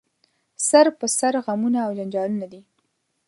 سر 0.69 0.85
په 0.99 1.05
سر 1.17 1.33
غمونه 1.45 1.79
او 1.85 1.91
جنجالونه 1.97 2.45
دي 2.51 2.61